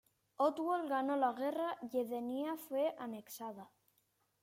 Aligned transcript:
Outworld 0.39 0.89
ganó 0.89 1.15
la 1.15 1.31
guerra 1.33 1.77
y 1.83 1.99
Edenia 1.99 2.57
fue 2.57 2.95
anexada. 2.97 3.69